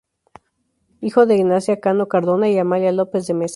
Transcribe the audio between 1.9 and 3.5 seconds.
Cardona y Amalia López de Mesa.